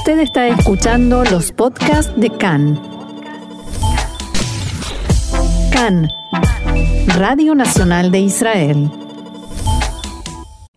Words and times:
Usted 0.00 0.20
está 0.20 0.48
escuchando 0.48 1.24
los 1.24 1.52
podcasts 1.52 2.10
de 2.16 2.30
CAN. 2.30 2.80
CAN, 5.70 6.08
Radio 7.18 7.54
Nacional 7.54 8.10
de 8.10 8.20
Israel. 8.20 8.90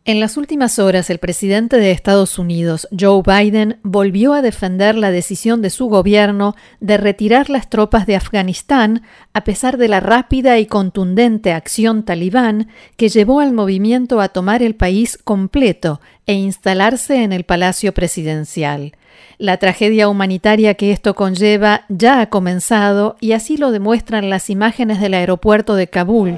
En 0.04 0.20
las 0.20 0.36
últimas 0.36 0.78
horas, 0.78 1.09
el 1.09 1.20
presidente 1.20 1.78
de 1.78 1.91
Estados 1.91 2.38
Unidos, 2.38 2.89
Joe 2.91 3.23
Biden, 3.25 3.80
volvió 3.82 4.34
a 4.34 4.41
defender 4.41 4.96
la 4.96 5.09
decisión 5.09 5.62
de 5.62 5.70
su 5.70 5.88
gobierno 5.88 6.58
de 6.82 6.98
retirar 6.98 7.50
las 7.50 7.70
tropas 7.70 8.05
de 8.05 8.18
Afganistán 8.18 9.04
a 9.32 9.46
pesar 9.46 9.78
de 9.78 9.88
la 9.88 10.02
rápida 10.02 10.60
y 10.60 10.66
contundente 10.66 11.54
acción 11.54 12.04
talibán 12.04 12.68
que 12.98 13.08
llevó 13.08 13.40
al 13.40 13.54
movimiento 13.54 14.20
a 14.20 14.28
tomar 14.28 14.62
el 14.62 14.76
país 14.76 15.18
completo 15.18 16.02
e 16.26 16.34
instalarse 16.34 17.24
en 17.24 17.32
el 17.32 17.46
Palacio 17.46 17.94
Presidencial. 17.94 18.92
La 19.38 19.57
tragedia 19.57 20.09
humanitaria 20.09 20.76
que 20.76 20.91
esto 20.91 21.16
conlleva 21.16 21.85
ya 21.90 22.22
ha 22.22 22.30
comenzado 22.30 23.16
y 23.20 23.34
así 23.34 23.58
lo 23.58 23.72
demuestran 23.72 24.30
las 24.30 24.49
imágenes 24.49 24.99
del 24.99 25.13
aeropuerto 25.13 25.76
de 25.76 25.88
Kabul, 25.88 26.38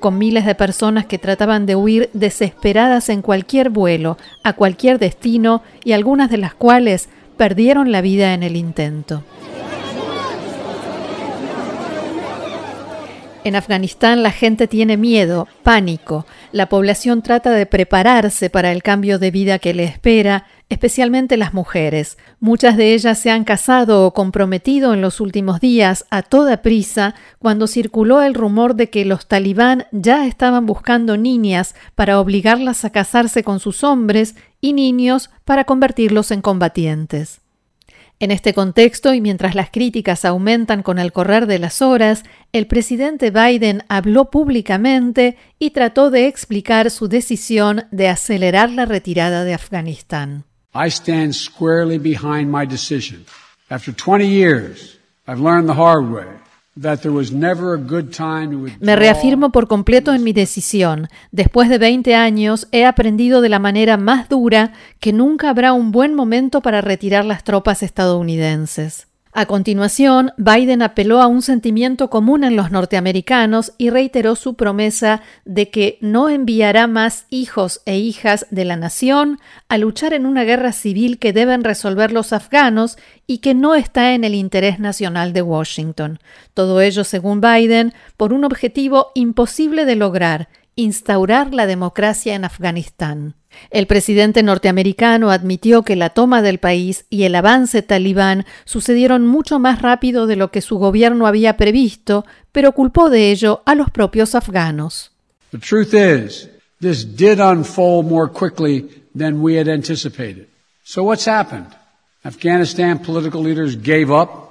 con 0.00 0.18
miles 0.18 0.46
de 0.46 0.54
personas 0.54 1.06
que 1.06 1.18
trataban 1.18 1.66
de 1.66 1.74
huir 1.74 2.10
desesperadas 2.12 3.08
en 3.08 3.22
cualquier 3.22 3.70
vuelo, 3.70 4.18
a 4.44 4.52
cualquier 4.52 4.98
destino 4.98 5.62
y 5.84 5.92
algunas 5.92 6.30
de 6.30 6.38
las 6.38 6.54
cuales 6.54 7.08
perdieron 7.36 7.92
la 7.92 8.00
vida 8.00 8.32
en 8.34 8.42
el 8.42 8.56
intento. 8.56 9.24
En 13.46 13.54
Afganistán 13.54 14.24
la 14.24 14.32
gente 14.32 14.66
tiene 14.66 14.96
miedo, 14.96 15.46
pánico. 15.62 16.26
La 16.50 16.68
población 16.68 17.22
trata 17.22 17.52
de 17.52 17.64
prepararse 17.64 18.50
para 18.50 18.72
el 18.72 18.82
cambio 18.82 19.20
de 19.20 19.30
vida 19.30 19.60
que 19.60 19.72
le 19.72 19.84
espera 19.84 20.46
especialmente 20.68 21.36
las 21.36 21.54
mujeres. 21.54 22.18
Muchas 22.40 22.76
de 22.76 22.92
ellas 22.92 23.20
se 23.20 23.30
han 23.30 23.44
casado 23.44 24.04
o 24.04 24.12
comprometido 24.12 24.94
en 24.94 25.00
los 25.00 25.20
últimos 25.20 25.60
días 25.60 26.06
a 26.10 26.22
toda 26.22 26.60
prisa 26.60 27.14
cuando 27.38 27.68
circuló 27.68 28.20
el 28.20 28.34
rumor 28.34 28.74
de 28.74 28.90
que 28.90 29.04
los 29.04 29.28
talibán 29.28 29.86
ya 29.92 30.26
estaban 30.26 30.66
buscando 30.66 31.16
niñas 31.16 31.76
para 31.94 32.18
obligarlas 32.18 32.84
a 32.84 32.90
casarse 32.90 33.44
con 33.44 33.60
sus 33.60 33.84
hombres 33.84 34.34
y 34.60 34.72
niños 34.72 35.30
para 35.44 35.62
convertirlos 35.62 36.32
en 36.32 36.42
combatientes. 36.42 37.45
En 38.18 38.30
este 38.30 38.54
contexto, 38.54 39.12
y 39.12 39.20
mientras 39.20 39.54
las 39.54 39.70
críticas 39.70 40.24
aumentan 40.24 40.82
con 40.82 40.98
el 40.98 41.12
correr 41.12 41.46
de 41.46 41.58
las 41.58 41.82
horas, 41.82 42.22
el 42.52 42.66
presidente 42.66 43.30
Biden 43.30 43.82
habló 43.88 44.30
públicamente 44.30 45.36
y 45.58 45.70
trató 45.70 46.10
de 46.10 46.26
explicar 46.26 46.90
su 46.90 47.08
decisión 47.08 47.84
de 47.90 48.08
acelerar 48.08 48.70
la 48.70 48.86
retirada 48.86 49.44
de 49.44 49.52
Afganistán. 49.52 50.44
I 50.74 50.88
stand 50.88 51.34
squarely 51.34 51.98
behind 51.98 52.50
my 52.50 52.66
decision. 52.66 53.26
After 53.68 53.92
20 53.94 54.26
years, 54.26 54.98
I've 55.26 55.40
learned 55.40 55.68
the 55.68 55.78
hard 55.78 56.10
way 56.10 56.45
Me 58.80 58.96
reafirmo 58.96 59.50
por 59.50 59.66
completo 59.66 60.12
en 60.12 60.22
mi 60.22 60.34
decisión. 60.34 61.08
Después 61.32 61.70
de 61.70 61.78
20 61.78 62.14
años 62.14 62.68
he 62.70 62.84
aprendido 62.84 63.40
de 63.40 63.48
la 63.48 63.58
manera 63.58 63.96
más 63.96 64.28
dura 64.28 64.74
que 65.00 65.14
nunca 65.14 65.48
habrá 65.48 65.72
un 65.72 65.90
buen 65.90 66.14
momento 66.14 66.60
para 66.60 66.82
retirar 66.82 67.24
las 67.24 67.44
tropas 67.44 67.82
estadounidenses. 67.82 69.08
A 69.38 69.44
continuación, 69.44 70.32
Biden 70.38 70.80
apeló 70.80 71.20
a 71.20 71.26
un 71.26 71.42
sentimiento 71.42 72.08
común 72.08 72.42
en 72.42 72.56
los 72.56 72.70
norteamericanos 72.70 73.74
y 73.76 73.90
reiteró 73.90 74.34
su 74.34 74.54
promesa 74.54 75.20
de 75.44 75.68
que 75.68 75.98
no 76.00 76.30
enviará 76.30 76.86
más 76.86 77.26
hijos 77.28 77.82
e 77.84 77.98
hijas 77.98 78.46
de 78.50 78.64
la 78.64 78.76
nación 78.76 79.38
a 79.68 79.76
luchar 79.76 80.14
en 80.14 80.24
una 80.24 80.44
guerra 80.44 80.72
civil 80.72 81.18
que 81.18 81.34
deben 81.34 81.64
resolver 81.64 82.12
los 82.12 82.32
afganos 82.32 82.96
y 83.26 83.40
que 83.40 83.52
no 83.52 83.74
está 83.74 84.14
en 84.14 84.24
el 84.24 84.34
interés 84.34 84.78
nacional 84.78 85.34
de 85.34 85.42
Washington. 85.42 86.18
Todo 86.54 86.80
ello, 86.80 87.04
según 87.04 87.42
Biden, 87.42 87.92
por 88.16 88.32
un 88.32 88.42
objetivo 88.42 89.08
imposible 89.14 89.84
de 89.84 89.96
lograr, 89.96 90.48
instaurar 90.76 91.54
la 91.54 91.66
democracia 91.66 92.34
en 92.34 92.44
Afganistán. 92.44 93.34
El 93.70 93.86
presidente 93.86 94.42
norteamericano 94.42 95.30
admitió 95.30 95.82
que 95.82 95.96
la 95.96 96.10
toma 96.10 96.42
del 96.42 96.58
país 96.58 97.06
y 97.08 97.22
el 97.24 97.34
avance 97.34 97.80
talibán 97.82 98.44
sucedieron 98.66 99.26
mucho 99.26 99.58
más 99.58 99.80
rápido 99.80 100.26
de 100.26 100.36
lo 100.36 100.50
que 100.50 100.60
su 100.60 100.78
gobierno 100.78 101.26
había 101.26 101.56
previsto, 101.56 102.26
pero 102.52 102.72
culpó 102.72 103.08
de 103.08 103.30
ello 103.30 103.62
a 103.64 103.74
los 103.74 103.90
propios 103.90 104.34
afganos. 104.34 105.12
The 105.50 105.58
truth 105.58 105.94
is, 105.94 106.50
this 106.80 107.16
did 107.16 107.40
unfold 107.40 108.06
more 108.06 108.30
quickly 108.30 108.90
than 109.16 109.42
we 109.42 109.58
had 109.58 109.68
anticipated. 109.68 110.48
So 110.84 111.02
what's 111.02 111.26
happened? 111.26 111.68
Afghanistan 112.24 112.98
political 112.98 113.42
leaders 113.42 113.76
gave 113.76 114.10
up 114.10 114.45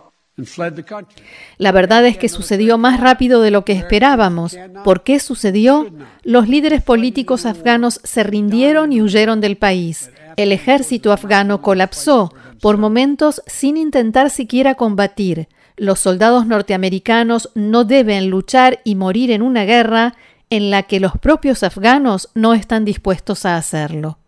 la 1.57 1.71
verdad 1.71 2.05
es 2.05 2.17
que 2.17 2.27
sucedió 2.27 2.77
más 2.77 2.99
rápido 2.99 3.41
de 3.41 3.51
lo 3.51 3.63
que 3.63 3.71
esperábamos. 3.71 4.57
¿Por 4.83 5.03
qué 5.03 5.19
sucedió? 5.19 5.89
Los 6.23 6.49
líderes 6.49 6.81
políticos 6.81 7.45
afganos 7.45 8.01
se 8.03 8.23
rindieron 8.23 8.91
y 8.91 9.01
huyeron 9.01 9.39
del 9.39 9.55
país. 9.55 10.11
El 10.35 10.51
ejército 10.51 11.13
afgano 11.13 11.61
colapsó, 11.61 12.33
por 12.59 12.77
momentos 12.77 13.41
sin 13.47 13.77
intentar 13.77 14.29
siquiera 14.29 14.75
combatir. 14.75 15.47
Los 15.77 15.99
soldados 15.99 16.45
norteamericanos 16.45 17.51
no 17.55 17.85
deben 17.85 18.29
luchar 18.29 18.81
y 18.83 18.95
morir 18.95 19.31
en 19.31 19.41
una 19.41 19.63
guerra 19.63 20.15
en 20.49 20.69
la 20.69 20.83
que 20.83 20.99
los 20.99 21.17
propios 21.17 21.63
afganos 21.63 22.29
no 22.33 22.53
están 22.53 22.83
dispuestos 22.83 23.45
a 23.45 23.55
hacerlo. 23.55 24.19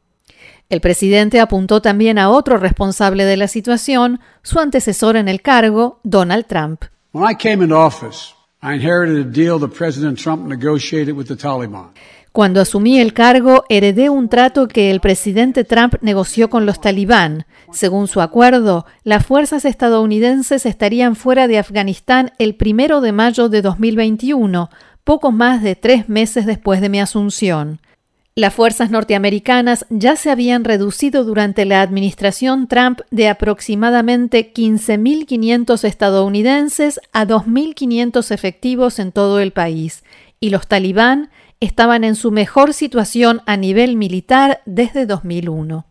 El 0.69 0.81
presidente 0.81 1.39
apuntó 1.39 1.81
también 1.81 2.19
a 2.19 2.29
otro 2.29 2.57
responsable 2.57 3.23
de 3.23 3.37
la 3.37 3.47
situación, 3.47 4.19
su 4.43 4.59
antecesor 4.59 5.15
en 5.15 5.29
el 5.29 5.41
cargo, 5.41 6.01
Donald 6.03 6.45
Trump. 6.45 6.83
Cuando 12.33 12.59
asumí 12.59 12.99
el 12.99 13.13
cargo, 13.13 13.63
heredé 13.69 14.09
un 14.09 14.27
trato 14.27 14.67
que 14.67 14.91
el 14.91 14.99
presidente 14.99 15.63
Trump 15.63 15.95
negoció 16.01 16.49
con 16.49 16.65
los 16.65 16.81
talibán. 16.81 17.45
Según 17.71 18.07
su 18.07 18.19
acuerdo, 18.19 18.85
las 19.03 19.25
fuerzas 19.25 19.63
estadounidenses 19.63 20.65
estarían 20.65 21.15
fuera 21.15 21.47
de 21.47 21.59
Afganistán 21.59 22.33
el 22.39 22.55
primero 22.55 22.99
de 22.99 23.13
mayo 23.13 23.47
de 23.47 23.61
2021, 23.61 24.69
poco 25.03 25.31
más 25.31 25.63
de 25.63 25.75
tres 25.75 26.09
meses 26.09 26.45
después 26.45 26.81
de 26.81 26.89
mi 26.89 26.99
asunción. 26.99 27.79
Las 28.37 28.53
fuerzas 28.53 28.91
norteamericanas 28.91 29.87
ya 29.89 30.15
se 30.15 30.29
habían 30.29 30.63
reducido 30.63 31.23
durante 31.23 31.65
la 31.65 31.81
administración 31.81 32.67
Trump 32.67 32.99
de 33.09 33.29
aproximadamente 33.29 34.53
15.500 34.53 35.83
estadounidenses 35.83 36.99
a 37.13 37.25
2.500 37.25 38.29
efectivos 38.29 38.99
en 38.99 39.11
todo 39.11 39.39
el 39.39 39.53
país, 39.53 40.03
y 40.39 40.51
los 40.51 40.67
talibán 40.67 41.31
estaban 41.61 42.03
en 42.03 42.13
su 42.13 42.29
mejor 42.29 42.75
situación 42.75 43.41
a 43.47 43.57
nivel 43.57 43.95
militar 43.95 44.61
desde 44.67 45.07
2001. 45.07 45.87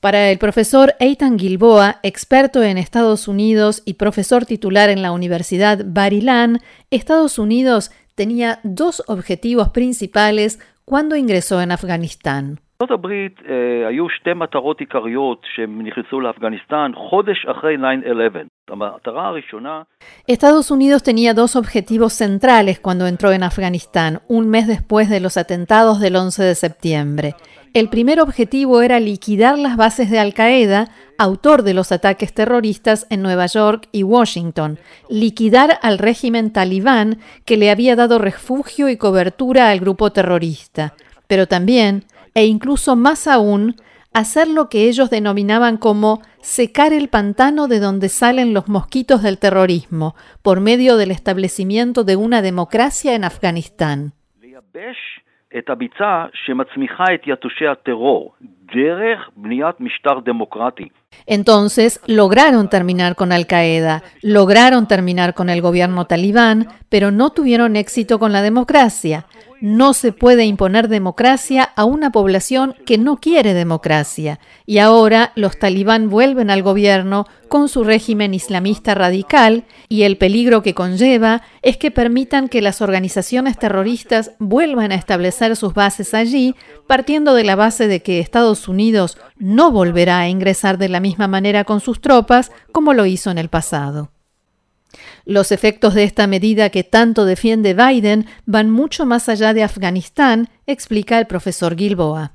Para 0.00 0.30
el 0.30 0.36
profesor 0.36 0.96
Eitan 1.00 1.38
Gilboa, 1.38 1.98
experto 2.02 2.62
en 2.62 2.76
Estados 2.76 3.26
Unidos 3.26 3.80
y 3.86 3.94
profesor 3.94 4.44
titular 4.44 4.90
en 4.90 5.00
la 5.00 5.12
Universidad 5.12 5.82
Bar-Ilan, 5.82 6.60
Estados 6.90 7.38
Unidos 7.38 7.90
tenía 8.16 8.60
dos 8.64 9.02
objetivos 9.06 9.70
principales 9.70 10.58
cuando 10.90 11.14
ingresó 11.14 11.62
en 11.62 11.70
Afganistán. 11.70 12.58
Estados 20.26 20.72
Unidos 20.72 21.04
tenía 21.04 21.32
dos 21.32 21.54
objetivos 21.54 22.14
centrales 22.14 22.80
cuando 22.80 23.06
entró 23.06 23.30
en 23.30 23.44
Afganistán, 23.44 24.20
un 24.26 24.48
mes 24.48 24.66
después 24.66 25.08
de 25.08 25.20
los 25.20 25.36
atentados 25.36 26.00
del 26.00 26.16
11 26.16 26.42
de 26.42 26.54
septiembre. 26.56 27.34
El 27.72 27.88
primer 27.88 28.20
objetivo 28.20 28.82
era 28.82 28.98
liquidar 28.98 29.56
las 29.56 29.76
bases 29.76 30.10
de 30.10 30.18
Al-Qaeda, 30.18 30.90
autor 31.18 31.62
de 31.62 31.72
los 31.72 31.92
ataques 31.92 32.34
terroristas 32.34 33.06
en 33.10 33.22
Nueva 33.22 33.46
York 33.46 33.88
y 33.92 34.02
Washington, 34.02 34.80
liquidar 35.08 35.78
al 35.80 35.98
régimen 35.98 36.52
talibán 36.52 37.20
que 37.44 37.56
le 37.56 37.70
había 37.70 37.94
dado 37.94 38.18
refugio 38.18 38.88
y 38.88 38.96
cobertura 38.96 39.70
al 39.70 39.78
grupo 39.78 40.10
terrorista, 40.10 40.94
pero 41.28 41.46
también, 41.46 42.06
e 42.34 42.44
incluso 42.46 42.96
más 42.96 43.28
aún, 43.28 43.76
hacer 44.12 44.48
lo 44.48 44.68
que 44.68 44.88
ellos 44.88 45.08
denominaban 45.08 45.76
como 45.76 46.22
secar 46.42 46.92
el 46.92 47.08
pantano 47.08 47.68
de 47.68 47.78
donde 47.78 48.08
salen 48.08 48.52
los 48.52 48.66
mosquitos 48.66 49.22
del 49.22 49.38
terrorismo, 49.38 50.16
por 50.42 50.58
medio 50.58 50.96
del 50.96 51.12
establecimiento 51.12 52.02
de 52.02 52.16
una 52.16 52.42
democracia 52.42 53.14
en 53.14 53.22
Afganistán. 53.22 54.12
Entonces 61.26 62.00
lograron 62.06 62.68
terminar 62.68 63.16
con 63.16 63.32
Al 63.32 63.46
Qaeda, 63.46 64.02
lograron 64.22 64.86
terminar 64.86 65.34
con 65.34 65.50
el 65.50 65.60
gobierno 65.60 66.06
talibán, 66.06 66.68
pero 66.88 67.10
no 67.10 67.30
tuvieron 67.30 67.74
éxito 67.74 68.18
con 68.20 68.32
la 68.32 68.42
democracia. 68.42 69.26
No 69.60 69.92
se 69.92 70.12
puede 70.12 70.46
imponer 70.46 70.88
democracia 70.88 71.64
a 71.76 71.84
una 71.84 72.10
población 72.10 72.74
que 72.86 72.96
no 72.96 73.18
quiere 73.18 73.52
democracia. 73.52 74.40
Y 74.64 74.78
ahora 74.78 75.32
los 75.34 75.58
talibán 75.58 76.08
vuelven 76.08 76.48
al 76.48 76.62
gobierno 76.62 77.26
con 77.48 77.68
su 77.68 77.84
régimen 77.84 78.32
islamista 78.32 78.94
radical 78.94 79.64
y 79.88 80.04
el 80.04 80.16
peligro 80.16 80.62
que 80.62 80.72
conlleva 80.72 81.42
es 81.60 81.76
que 81.76 81.90
permitan 81.90 82.48
que 82.48 82.62
las 82.62 82.80
organizaciones 82.80 83.58
terroristas 83.58 84.32
vuelvan 84.38 84.92
a 84.92 84.94
establecer 84.94 85.56
sus 85.56 85.74
bases 85.74 86.14
allí, 86.14 86.54
partiendo 86.86 87.34
de 87.34 87.44
la 87.44 87.56
base 87.56 87.86
de 87.86 88.00
que 88.00 88.20
Estados 88.20 88.66
Unidos 88.66 89.18
no 89.36 89.70
volverá 89.72 90.20
a 90.20 90.28
ingresar 90.28 90.78
de 90.78 90.88
la 90.88 91.00
misma 91.00 91.28
manera 91.28 91.64
con 91.64 91.80
sus 91.80 92.00
tropas 92.00 92.50
como 92.72 92.94
lo 92.94 93.04
hizo 93.04 93.30
en 93.30 93.36
el 93.36 93.50
pasado. 93.50 94.10
Los 95.24 95.52
efectos 95.52 95.94
de 95.94 96.04
esta 96.04 96.26
medida 96.26 96.70
que 96.70 96.84
tanto 96.84 97.24
defiende 97.24 97.74
Biden 97.74 98.26
van 98.46 98.70
mucho 98.70 99.06
más 99.06 99.28
allá 99.28 99.54
de 99.54 99.62
Afganistán, 99.62 100.46
explica 100.66 101.18
el 101.18 101.26
profesor 101.26 101.76
Gilboa. 101.76 102.32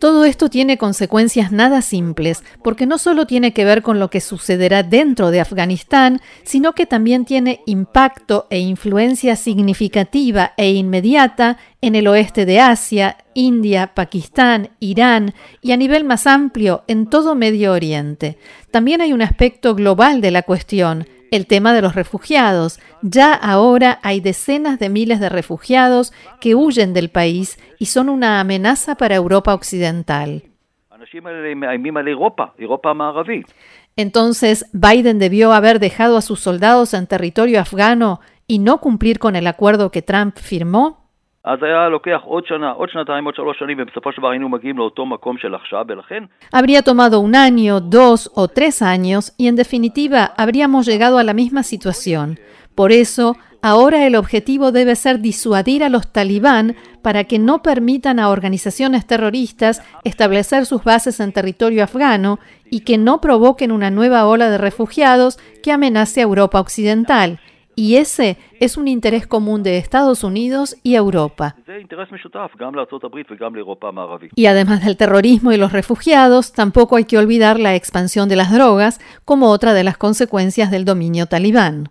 Todo 0.00 0.24
esto 0.24 0.48
tiene 0.48 0.76
consecuencias 0.76 1.50
nada 1.50 1.82
simples, 1.82 2.44
porque 2.62 2.86
no 2.86 2.98
solo 2.98 3.26
tiene 3.26 3.52
que 3.52 3.64
ver 3.64 3.82
con 3.82 3.98
lo 3.98 4.10
que 4.10 4.20
sucederá 4.20 4.82
dentro 4.82 5.30
de 5.30 5.40
Afganistán, 5.40 6.20
sino 6.44 6.72
que 6.72 6.86
también 6.86 7.24
tiene 7.24 7.60
impacto 7.66 8.46
e 8.50 8.60
influencia 8.60 9.34
significativa 9.34 10.52
e 10.56 10.72
inmediata 10.72 11.56
en 11.80 11.94
el 11.94 12.06
oeste 12.06 12.44
de 12.44 12.60
Asia, 12.60 13.16
India, 13.34 13.92
Pakistán, 13.94 14.70
Irán 14.78 15.32
y 15.62 15.72
a 15.72 15.76
nivel 15.76 16.04
más 16.04 16.26
amplio 16.26 16.84
en 16.86 17.08
todo 17.08 17.34
Medio 17.34 17.72
Oriente. 17.72 18.38
También 18.70 19.00
hay 19.00 19.12
un 19.12 19.22
aspecto 19.22 19.74
global 19.74 20.20
de 20.20 20.30
la 20.30 20.42
cuestión, 20.42 21.06
el 21.30 21.46
tema 21.46 21.74
de 21.74 21.82
los 21.82 21.94
refugiados. 21.94 22.80
Ya 23.02 23.32
ahora 23.32 23.98
hay 24.02 24.20
decenas 24.20 24.78
de 24.78 24.88
miles 24.88 25.20
de 25.20 25.28
refugiados 25.28 26.12
que 26.40 26.54
huyen 26.54 26.92
del 26.92 27.10
país 27.10 27.58
y 27.78 27.86
son 27.86 28.08
una 28.08 28.40
amenaza 28.40 28.94
para 28.96 29.14
Europa 29.14 29.54
Occidental. 29.54 30.42
Entonces, 33.96 34.66
Biden 34.72 35.18
debió 35.18 35.52
haber 35.52 35.78
dejado 35.78 36.16
a 36.16 36.22
sus 36.22 36.40
soldados 36.40 36.94
en 36.94 37.06
territorio 37.06 37.60
afgano 37.60 38.20
y 38.46 38.58
no 38.58 38.78
cumplir 38.78 39.18
con 39.18 39.36
el 39.36 39.46
acuerdo 39.46 39.90
que 39.90 40.02
Trump 40.02 40.36
firmó. 40.36 41.05
Habría 46.50 46.82
tomado 46.82 47.20
un 47.20 47.36
año, 47.36 47.78
dos 47.78 48.32
o 48.34 48.48
tres 48.48 48.82
años 48.82 49.32
y 49.38 49.46
en 49.46 49.54
definitiva 49.54 50.32
habríamos 50.36 50.86
llegado 50.86 51.18
a 51.18 51.22
la 51.22 51.34
misma 51.34 51.62
situación. 51.62 52.40
Por 52.74 52.90
eso, 52.90 53.36
ahora 53.62 54.08
el 54.08 54.16
objetivo 54.16 54.72
debe 54.72 54.96
ser 54.96 55.20
disuadir 55.20 55.84
a 55.84 55.88
los 55.88 56.12
talibán 56.12 56.74
para 57.00 57.22
que 57.22 57.38
no 57.38 57.62
permitan 57.62 58.18
a 58.18 58.30
organizaciones 58.30 59.06
terroristas 59.06 59.84
establecer 60.02 60.66
sus 60.66 60.82
bases 60.82 61.20
en 61.20 61.30
territorio 61.30 61.84
afgano 61.84 62.40
y 62.72 62.80
que 62.80 62.98
no 62.98 63.20
provoquen 63.20 63.70
una 63.70 63.92
nueva 63.92 64.26
ola 64.26 64.50
de 64.50 64.58
refugiados 64.58 65.38
que 65.62 65.70
amenace 65.70 66.18
a 66.18 66.24
Europa 66.24 66.58
Occidental 66.58 67.38
y 67.76 67.96
ese 67.96 68.38
es 68.58 68.78
un 68.78 68.88
interés 68.88 69.26
común 69.26 69.62
de 69.62 69.76
Estados 69.76 70.24
Unidos 70.24 70.76
y 70.82 70.94
Europa. 70.94 71.54
Y 74.34 74.46
además 74.46 74.84
del 74.84 74.96
terrorismo 74.96 75.52
y 75.52 75.58
los 75.58 75.72
refugiados, 75.72 76.52
tampoco 76.52 76.96
hay 76.96 77.04
que 77.04 77.18
olvidar 77.18 77.60
la 77.60 77.74
expansión 77.74 78.30
de 78.30 78.36
las 78.36 78.50
drogas 78.50 78.98
como 79.26 79.50
otra 79.50 79.74
de 79.74 79.84
las 79.84 79.98
consecuencias 79.98 80.70
del 80.70 80.86
dominio 80.86 81.26
talibán. 81.26 81.90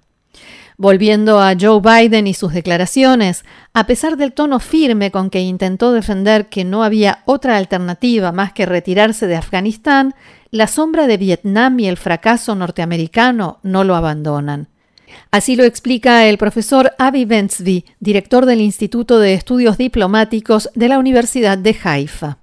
Volviendo 0.78 1.40
a 1.40 1.54
Joe 1.58 1.80
Biden 1.80 2.28
y 2.28 2.34
sus 2.34 2.52
declaraciones, 2.52 3.46
a 3.74 3.86
pesar 3.86 4.18
del 4.18 4.34
tono 4.34 4.60
firme 4.60 5.12
con 5.12 5.30
que 5.30 5.40
intentó 5.40 5.94
defender 5.94 6.50
que 6.50 6.66
no 6.66 6.84
había 6.84 7.20
otra 7.26 7.58
alternativa 7.58 8.32
más 8.32 8.52
que 8.52 8.66
retirarse 8.66 9.28
de 9.28 9.38
Afganistán, 9.38 10.16
la 10.50 10.68
sombra 10.68 11.06
de 11.06 11.18
Vietnam 11.18 11.80
y 11.80 11.88
el 11.88 11.96
fracaso 11.96 12.56
norteamericano 12.56 13.60
no 13.62 13.84
lo 13.84 13.96
abandonan. 13.96 14.68
Así 15.32 15.56
lo 15.56 15.64
explica 15.64 16.26
el 16.26 16.38
profesor 16.38 16.92
Avi 17.00 17.26
Bensby, 17.26 17.86
director 18.00 18.46
del 18.46 18.62
Instituto 18.62 19.20
de 19.20 19.34
Estudios 19.34 19.78
Diplomáticos 19.78 20.70
de 20.76 20.90
la 20.90 21.00
Universidad 21.00 21.58
de 21.58 21.76
Haifa. 21.84 22.38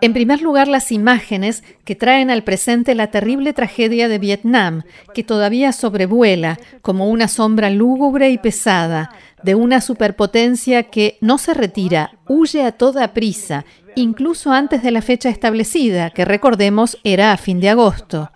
En 0.00 0.12
primer 0.12 0.42
lugar, 0.42 0.68
las 0.68 0.92
imágenes 0.92 1.62
que 1.84 1.96
traen 1.96 2.30
al 2.30 2.44
presente 2.44 2.94
la 2.94 3.08
terrible 3.08 3.52
tragedia 3.52 4.08
de 4.08 4.18
Vietnam, 4.18 4.82
que 5.14 5.24
todavía 5.24 5.72
sobrevuela 5.72 6.58
como 6.80 7.08
una 7.08 7.26
sombra 7.28 7.70
lúgubre 7.70 8.30
y 8.30 8.38
pesada 8.38 9.10
de 9.42 9.54
una 9.54 9.80
superpotencia 9.80 10.84
que 10.84 11.18
no 11.20 11.38
se 11.38 11.54
retira, 11.54 12.12
huye 12.28 12.64
a 12.64 12.72
toda 12.72 13.12
prisa 13.12 13.64
incluso 13.94 14.52
antes 14.52 14.82
de 14.82 14.90
la 14.90 15.02
fecha 15.02 15.28
establecida, 15.28 16.10
que 16.10 16.24
recordemos 16.24 16.98
era 17.04 17.32
a 17.32 17.36
fin 17.36 17.60
de 17.60 17.68
agosto. 17.68 18.30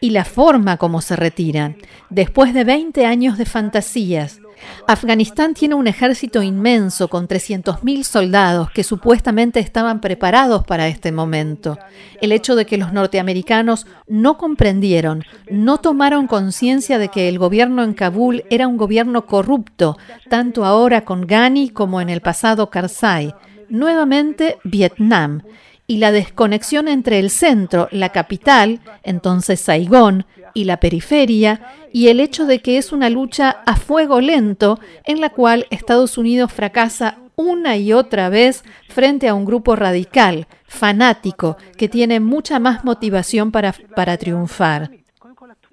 Y 0.00 0.10
la 0.10 0.24
forma 0.24 0.76
como 0.76 1.00
se 1.00 1.16
retiran, 1.16 1.76
después 2.10 2.52
de 2.54 2.64
20 2.64 3.06
años 3.06 3.38
de 3.38 3.46
fantasías. 3.46 4.40
Afganistán 4.86 5.54
tiene 5.54 5.74
un 5.74 5.86
ejército 5.86 6.42
inmenso 6.42 7.08
con 7.08 7.28
300.000 7.28 8.02
soldados 8.02 8.70
que 8.70 8.84
supuestamente 8.84 9.60
estaban 9.60 10.00
preparados 10.00 10.64
para 10.64 10.88
este 10.88 11.12
momento. 11.12 11.78
El 12.20 12.32
hecho 12.32 12.56
de 12.56 12.66
que 12.66 12.78
los 12.78 12.92
norteamericanos 12.92 13.86
no 14.06 14.38
comprendieron, 14.38 15.24
no 15.50 15.78
tomaron 15.78 16.26
conciencia 16.26 16.98
de 16.98 17.08
que 17.08 17.28
el 17.28 17.38
gobierno 17.38 17.82
en 17.82 17.94
Kabul 17.94 18.44
era 18.50 18.68
un 18.68 18.76
gobierno 18.76 19.26
corrupto, 19.26 19.96
tanto 20.28 20.64
ahora 20.64 21.04
con 21.04 21.26
Ghani 21.26 21.70
como 21.70 22.00
en 22.00 22.10
el 22.10 22.20
pasado 22.20 22.70
Karzai 22.70 23.34
nuevamente 23.68 24.58
Vietnam 24.64 25.42
y 25.86 25.98
la 25.98 26.12
desconexión 26.12 26.88
entre 26.88 27.18
el 27.18 27.30
centro, 27.30 27.88
la 27.90 28.10
capital, 28.10 28.80
entonces 29.02 29.60
Saigón, 29.60 30.26
y 30.54 30.64
la 30.64 30.78
periferia, 30.78 31.60
y 31.92 32.08
el 32.08 32.20
hecho 32.20 32.46
de 32.46 32.60
que 32.60 32.78
es 32.78 32.92
una 32.92 33.10
lucha 33.10 33.62
a 33.66 33.76
fuego 33.76 34.20
lento 34.20 34.78
en 35.04 35.20
la 35.20 35.30
cual 35.30 35.66
Estados 35.70 36.16
Unidos 36.16 36.52
fracasa 36.52 37.18
una 37.36 37.76
y 37.76 37.92
otra 37.92 38.28
vez 38.28 38.64
frente 38.88 39.28
a 39.28 39.34
un 39.34 39.44
grupo 39.44 39.76
radical, 39.76 40.46
fanático, 40.66 41.56
que 41.76 41.88
tiene 41.88 42.20
mucha 42.20 42.58
más 42.58 42.84
motivación 42.84 43.50
para, 43.50 43.74
para 43.94 44.16
triunfar. 44.16 45.03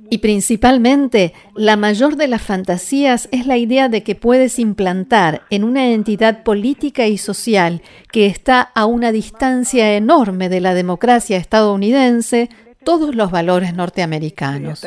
Y 0.10 0.18
principalmente, 0.18 1.34
la 1.56 1.78
mayor 1.78 2.16
de 2.16 2.28
las 2.28 2.42
fantasías 2.42 3.30
es 3.32 3.46
la 3.46 3.58
idea 3.58 3.88
de 3.88 4.04
que 4.04 4.16
puedes 4.16 4.60
implantar 4.60 5.44
en 5.50 5.64
una 5.64 5.92
entidad 5.92 6.44
política 6.44 7.08
y 7.08 7.18
social 7.18 7.82
que 8.12 8.26
está 8.26 8.62
a 8.62 8.86
una 8.86 9.12
distancia 9.12 9.96
enorme 9.96 10.50
de 10.50 10.60
la 10.60 10.74
democracia 10.74 11.38
estadounidense 11.38 12.50
todos 12.84 13.16
los 13.16 13.32
valores 13.32 13.74
norteamericanos. 13.74 14.86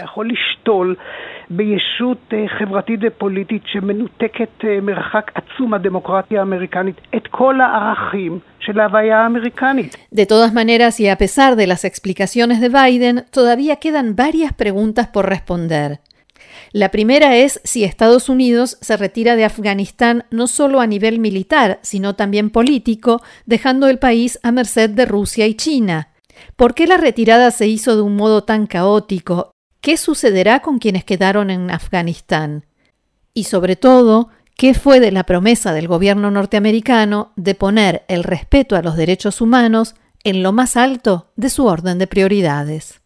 De 10.11 10.27
todas 10.27 10.53
maneras, 10.53 11.01
y 11.01 11.09
a 11.09 11.17
pesar 11.17 11.57
de 11.57 11.67
las 11.67 11.85
explicaciones 11.85 12.61
de 12.61 12.69
Biden, 12.69 13.25
todavía 13.31 13.77
quedan 13.77 14.17
varias 14.17 14.53
preguntas 14.53 15.09
por 15.09 15.29
responder. 15.29 16.01
La 16.73 16.91
primera 16.91 17.37
es 17.37 17.61
si 17.65 17.85
Estados 17.85 18.29
Unidos 18.29 18.79
se 18.81 18.97
retira 18.97 19.37
de 19.37 19.45
Afganistán 19.45 20.25
no 20.31 20.47
solo 20.47 20.81
a 20.81 20.87
nivel 20.87 21.19
militar, 21.19 21.79
sino 21.83 22.15
también 22.15 22.51
político, 22.51 23.23
dejando 23.47 23.89
el 23.89 23.99
país 23.99 24.39
a 24.43 24.53
merced 24.53 24.91
de 24.91 25.07
Rusia 25.07 25.47
y 25.47 25.55
China. 25.55 26.09
¿Por 26.57 26.75
qué 26.75 26.87
la 26.87 26.97
retirada 26.97 27.51
se 27.51 27.67
hizo 27.67 27.97
de 27.97 28.03
un 28.03 28.17
modo 28.17 28.45
tan 28.45 28.67
caótico 28.67 29.54
¿Qué 29.85 29.99
sucederá 29.99 30.61
con 30.61 30.79
quienes 30.79 31.05
quedaron 31.05 31.51
en 31.51 31.71
Afganistán? 31.71 32.65
Y 33.35 33.45
sobre 33.45 33.77
todo, 33.77 34.31
¿qué 34.57 34.73
fue 34.73 34.99
de 34.99 35.13
la 35.13 35.25
promesa 35.25 35.75
del 35.75 35.89
gobierno 35.89 36.31
norteamericano 36.31 37.33
de 37.37 37.55
poner 37.55 38.03
el 38.09 38.25
respeto 38.25 38.77
a 38.77 38.83
los 38.83 38.97
derechos 38.97 39.43
humanos 39.43 39.95
en 40.23 40.43
lo 40.43 40.53
más 40.53 40.79
alto 40.79 41.33
de 41.37 41.51
su 41.51 41.67
orden 41.67 41.99
de 41.99 42.07
prioridades? 42.07 43.03